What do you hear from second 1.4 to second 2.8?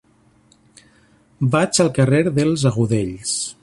Vaig al carrer dels